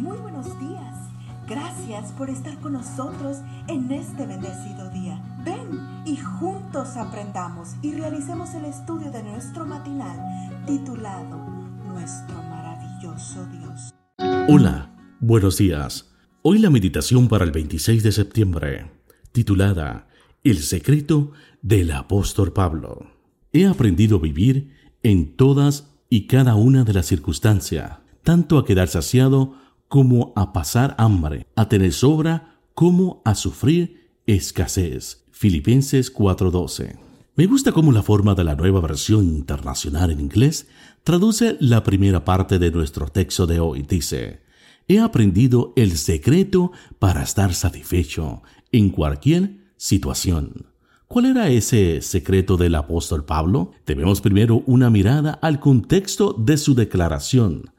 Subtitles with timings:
[0.00, 0.96] Muy buenos días.
[1.46, 3.36] Gracias por estar con nosotros
[3.68, 5.22] en este bendecido día.
[5.44, 11.36] Ven y juntos aprendamos y realicemos el estudio de nuestro matinal titulado
[11.86, 13.92] Nuestro maravilloso Dios.
[14.48, 14.90] Hola,
[15.20, 16.10] buenos días.
[16.40, 18.90] Hoy la meditación para el 26 de septiembre,
[19.32, 20.08] titulada
[20.42, 23.10] El secreto del apóstol Pablo.
[23.52, 24.72] He aprendido a vivir
[25.02, 29.60] en todas y cada una de las circunstancias, tanto a quedar saciado
[29.90, 35.24] como a pasar hambre, a tener sobra como a sufrir escasez.
[35.32, 36.96] Filipenses 4:12.
[37.34, 40.68] Me gusta cómo la forma de la nueva versión internacional en inglés
[41.02, 43.82] traduce la primera parte de nuestro texto de hoy.
[43.82, 44.42] Dice,
[44.86, 46.70] he aprendido el secreto
[47.00, 50.66] para estar satisfecho en cualquier situación.
[51.08, 53.72] ¿Cuál era ese secreto del apóstol Pablo?
[53.86, 57.72] Debemos primero una mirada al contexto de su declaración.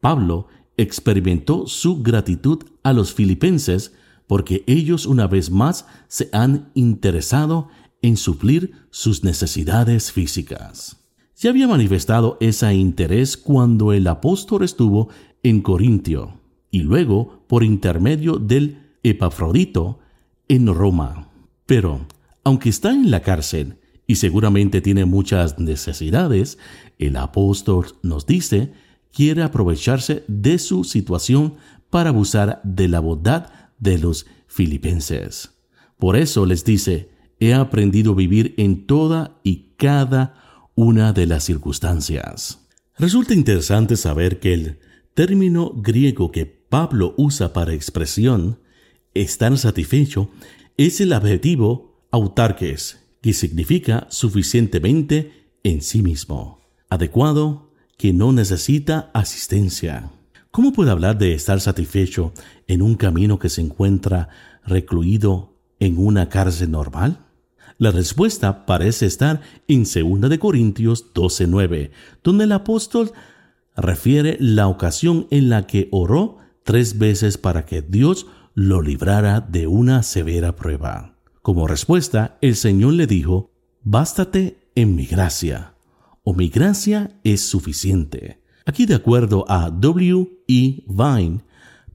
[0.00, 3.92] Pablo experimentó su gratitud a los filipenses
[4.26, 7.68] porque ellos una vez más se han interesado
[8.02, 10.96] en suplir sus necesidades físicas.
[11.36, 15.08] Ya había manifestado ese interés cuando el apóstol estuvo
[15.42, 20.00] en Corintio y luego por intermedio del Epafrodito
[20.48, 21.30] en Roma.
[21.66, 22.06] Pero,
[22.42, 26.58] aunque está en la cárcel y seguramente tiene muchas necesidades,
[26.98, 28.72] el apóstol nos dice
[29.16, 31.54] quiere aprovecharse de su situación
[31.88, 33.46] para abusar de la bondad
[33.78, 35.52] de los filipenses.
[35.98, 37.08] Por eso les dice,
[37.40, 42.68] he aprendido a vivir en toda y cada una de las circunstancias.
[42.98, 44.80] Resulta interesante saber que el
[45.14, 48.60] término griego que Pablo usa para expresión
[49.14, 50.28] estar satisfecho
[50.76, 57.65] es el adjetivo autarques, que significa suficientemente en sí mismo, adecuado,
[57.96, 60.10] que no necesita asistencia.
[60.50, 62.32] ¿Cómo puede hablar de estar satisfecho
[62.66, 64.28] en un camino que se encuentra
[64.64, 67.26] recluido en una cárcel normal?
[67.78, 71.90] La respuesta parece estar en 2 de Corintios 12:9,
[72.22, 73.12] donde el apóstol
[73.76, 79.66] refiere la ocasión en la que oró tres veces para que Dios lo librara de
[79.66, 81.18] una severa prueba.
[81.42, 83.52] Como respuesta, el Señor le dijo,
[83.82, 85.75] Bástate en mi gracia,
[86.28, 88.40] o mi gracia es suficiente.
[88.64, 90.42] Aquí de acuerdo a W.
[90.48, 90.82] E.
[90.88, 91.44] Vine,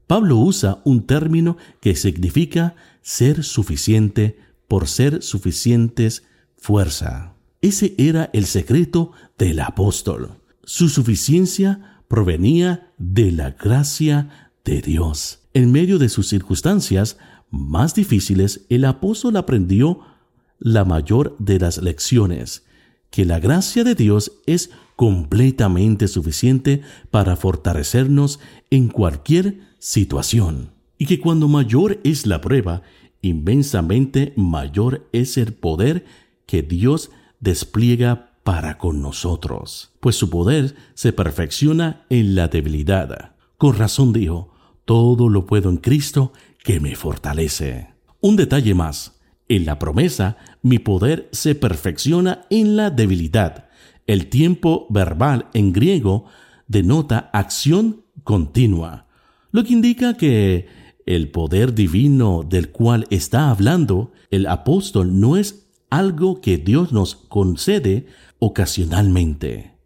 [0.06, 4.38] Pablo usa un término que significa ser suficiente
[4.68, 6.22] por ser suficientes
[6.56, 7.34] fuerza.
[7.60, 10.30] Ese era el secreto del apóstol.
[10.64, 15.40] Su suficiencia provenía de la gracia de Dios.
[15.52, 17.18] En medio de sus circunstancias
[17.50, 20.00] más difíciles, el apóstol aprendió
[20.58, 22.64] la mayor de las lecciones
[23.12, 26.80] que la gracia de Dios es completamente suficiente
[27.10, 28.40] para fortalecernos
[28.70, 32.82] en cualquier situación y que cuando mayor es la prueba,
[33.20, 36.06] inmensamente mayor es el poder
[36.46, 43.36] que Dios despliega para con nosotros, pues su poder se perfecciona en la debilidad.
[43.58, 44.54] Con razón dijo,
[44.86, 46.32] todo lo puedo en Cristo
[46.64, 47.88] que me fortalece.
[48.20, 53.68] Un detalle más, en la promesa, mi poder se perfecciona en la debilidad.
[54.06, 56.26] El tiempo verbal en griego
[56.66, 59.06] denota acción continua,
[59.50, 60.66] lo que indica que
[61.06, 67.14] el poder divino del cual está hablando el apóstol no es algo que Dios nos
[67.14, 68.06] concede
[68.38, 69.76] ocasionalmente.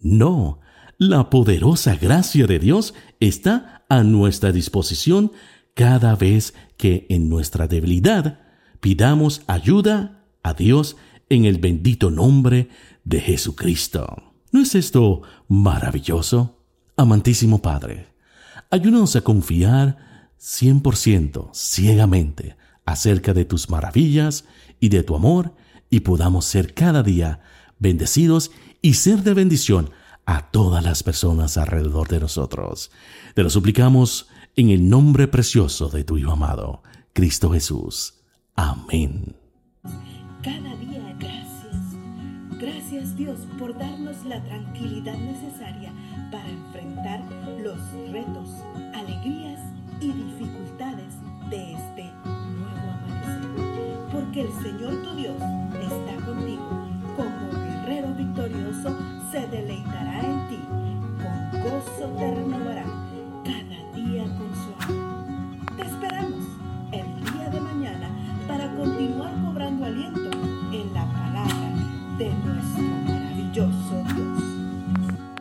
[0.00, 0.60] No,
[0.98, 5.32] la poderosa gracia de Dios está a nuestra disposición
[5.74, 8.45] cada vez que en nuestra debilidad
[8.80, 10.96] pidamos ayuda a Dios
[11.28, 12.68] en el bendito nombre
[13.04, 14.34] de Jesucristo.
[14.52, 16.64] ¿No es esto maravilloso?
[16.96, 18.08] Amantísimo Padre,
[18.70, 24.44] ayúdanos a confiar 100% ciegamente acerca de tus maravillas
[24.80, 25.54] y de tu amor
[25.90, 27.40] y podamos ser cada día
[27.78, 28.50] bendecidos
[28.80, 29.90] y ser de bendición
[30.24, 32.90] a todas las personas alrededor de nosotros.
[33.34, 36.82] Te lo suplicamos en el nombre precioso de tu Hijo amado,
[37.12, 38.15] Cristo Jesús.
[38.56, 39.36] Amén.
[40.42, 41.76] Cada día gracias.
[42.58, 45.92] Gracias Dios por darnos la tranquilidad necesaria
[46.30, 47.20] para enfrentar
[47.62, 47.78] los
[48.10, 48.48] retos,
[48.94, 49.60] alegrías
[50.00, 51.14] y dificultades
[51.50, 54.08] de este nuevo amanecer.
[54.10, 55.02] Porque el Señor